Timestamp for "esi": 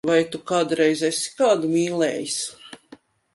1.09-1.33